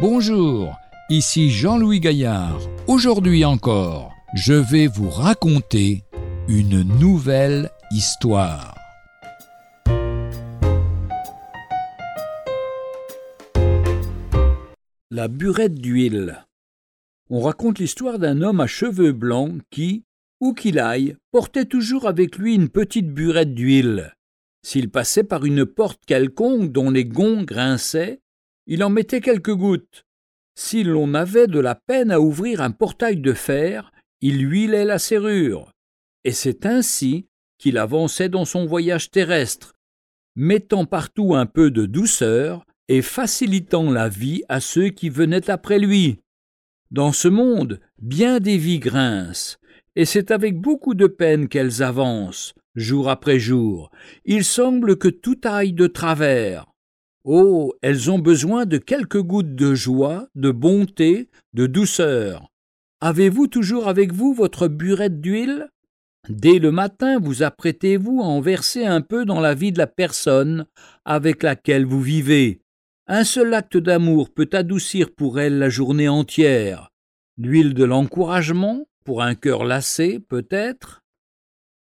Bonjour, 0.00 0.78
ici 1.10 1.50
Jean-Louis 1.50 2.00
Gaillard. 2.00 2.58
Aujourd'hui 2.86 3.44
encore, 3.44 4.14
je 4.32 4.54
vais 4.54 4.86
vous 4.86 5.10
raconter 5.10 6.04
une 6.48 6.80
nouvelle 6.98 7.68
histoire. 7.90 8.74
La 15.10 15.28
burette 15.28 15.74
d'huile. 15.74 16.46
On 17.28 17.40
raconte 17.40 17.78
l'histoire 17.78 18.18
d'un 18.18 18.40
homme 18.40 18.60
à 18.60 18.66
cheveux 18.66 19.12
blancs 19.12 19.60
qui, 19.70 20.04
où 20.40 20.54
qu'il 20.54 20.78
aille, 20.78 21.18
portait 21.30 21.66
toujours 21.66 22.08
avec 22.08 22.38
lui 22.38 22.54
une 22.54 22.70
petite 22.70 23.12
burette 23.12 23.52
d'huile. 23.52 24.14
S'il 24.62 24.88
passait 24.88 25.24
par 25.24 25.44
une 25.44 25.66
porte 25.66 26.00
quelconque 26.06 26.72
dont 26.72 26.90
les 26.90 27.04
gonds 27.04 27.42
grinçaient, 27.42 28.22
il 28.66 28.84
en 28.84 28.90
mettait 28.90 29.20
quelques 29.20 29.54
gouttes. 29.54 30.04
Si 30.54 30.84
l'on 30.84 31.14
avait 31.14 31.46
de 31.46 31.58
la 31.58 31.74
peine 31.74 32.10
à 32.10 32.20
ouvrir 32.20 32.60
un 32.60 32.70
portail 32.70 33.16
de 33.16 33.32
fer, 33.32 33.92
il 34.20 34.40
huilait 34.50 34.84
la 34.84 34.98
serrure. 34.98 35.72
Et 36.24 36.32
c'est 36.32 36.66
ainsi 36.66 37.26
qu'il 37.58 37.78
avançait 37.78 38.28
dans 38.28 38.44
son 38.44 38.66
voyage 38.66 39.10
terrestre, 39.10 39.74
mettant 40.36 40.84
partout 40.84 41.34
un 41.34 41.46
peu 41.46 41.70
de 41.70 41.86
douceur 41.86 42.64
et 42.88 43.02
facilitant 43.02 43.90
la 43.90 44.08
vie 44.08 44.42
à 44.48 44.60
ceux 44.60 44.88
qui 44.88 45.08
venaient 45.08 45.50
après 45.50 45.78
lui. 45.78 46.20
Dans 46.90 47.12
ce 47.12 47.28
monde, 47.28 47.80
bien 47.98 48.40
des 48.40 48.58
vies 48.58 48.80
grincent, 48.80 49.58
et 49.96 50.04
c'est 50.04 50.30
avec 50.30 50.60
beaucoup 50.60 50.94
de 50.94 51.06
peine 51.06 51.48
qu'elles 51.48 51.82
avancent, 51.82 52.54
jour 52.74 53.08
après 53.08 53.38
jour. 53.38 53.90
Il 54.24 54.44
semble 54.44 54.96
que 54.96 55.08
tout 55.08 55.40
aille 55.44 55.72
de 55.72 55.86
travers. 55.86 56.69
Oh, 57.24 57.74
elles 57.82 58.10
ont 58.10 58.18
besoin 58.18 58.64
de 58.64 58.78
quelques 58.78 59.20
gouttes 59.20 59.54
de 59.54 59.74
joie, 59.74 60.28
de 60.34 60.50
bonté, 60.50 61.28
de 61.52 61.66
douceur. 61.66 62.50
Avez-vous 63.02 63.46
toujours 63.46 63.88
avec 63.88 64.12
vous 64.12 64.32
votre 64.32 64.68
burette 64.68 65.20
d'huile? 65.20 65.68
Dès 66.28 66.58
le 66.58 66.70
matin, 66.70 67.18
vous 67.18 67.42
apprêtez-vous 67.42 68.20
à 68.22 68.24
en 68.24 68.40
verser 68.40 68.86
un 68.86 69.00
peu 69.00 69.24
dans 69.24 69.40
la 69.40 69.54
vie 69.54 69.72
de 69.72 69.78
la 69.78 69.86
personne 69.86 70.66
avec 71.04 71.42
laquelle 71.42 71.84
vous 71.84 72.00
vivez. 72.00 72.62
Un 73.06 73.24
seul 73.24 73.52
acte 73.54 73.76
d'amour 73.76 74.30
peut 74.30 74.48
adoucir 74.52 75.14
pour 75.14 75.40
elle 75.40 75.58
la 75.58 75.68
journée 75.68 76.08
entière. 76.08 76.90
L'huile 77.36 77.74
de 77.74 77.84
l'encouragement, 77.84 78.86
pour 79.04 79.22
un 79.22 79.34
cœur 79.34 79.64
lassé, 79.64 80.20
peut-être? 80.20 81.02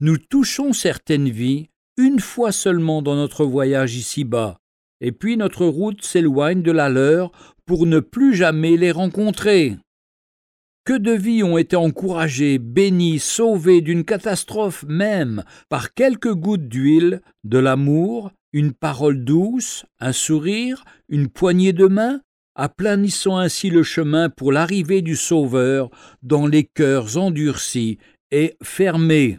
Nous 0.00 0.16
touchons 0.16 0.72
certaines 0.72 1.28
vies 1.28 1.68
une 1.96 2.20
fois 2.20 2.52
seulement 2.52 3.02
dans 3.02 3.16
notre 3.16 3.44
voyage 3.44 3.96
ici-bas, 3.96 4.60
et 5.00 5.12
puis 5.12 5.36
notre 5.36 5.66
route 5.66 6.02
s'éloigne 6.02 6.62
de 6.62 6.72
la 6.72 6.88
leur 6.88 7.32
pour 7.66 7.86
ne 7.86 8.00
plus 8.00 8.34
jamais 8.34 8.76
les 8.76 8.92
rencontrer. 8.92 9.76
Que 10.84 10.96
de 10.96 11.12
vies 11.12 11.42
ont 11.42 11.58
été 11.58 11.76
encouragées, 11.76 12.58
bénies, 12.58 13.18
sauvées 13.18 13.80
d'une 13.80 14.04
catastrophe 14.04 14.84
même 14.88 15.44
par 15.68 15.94
quelques 15.94 16.34
gouttes 16.34 16.68
d'huile, 16.68 17.20
de 17.44 17.58
l'amour, 17.58 18.32
une 18.52 18.72
parole 18.72 19.24
douce, 19.24 19.84
un 20.00 20.12
sourire, 20.12 20.84
une 21.08 21.28
poignée 21.28 21.72
de 21.72 21.86
main, 21.86 22.20
aplanissant 22.54 23.38
ainsi 23.38 23.70
le 23.70 23.82
chemin 23.82 24.28
pour 24.30 24.52
l'arrivée 24.52 25.02
du 25.02 25.16
Sauveur 25.16 25.90
dans 26.22 26.46
les 26.46 26.64
cœurs 26.64 27.16
endurcis 27.16 27.98
et 28.30 28.56
fermés. 28.62 29.38